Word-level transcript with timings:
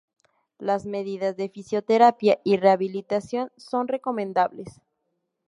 Las 0.57 0.87
medidas 0.87 1.37
de 1.37 1.47
fisioterapia 1.49 2.39
y 2.43 2.57
rehabilitación 2.57 3.51
son 3.55 3.87
recomendables. 3.87 4.81